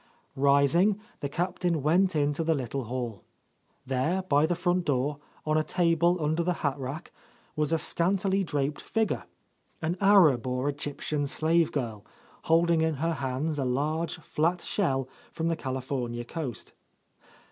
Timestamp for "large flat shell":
13.63-15.07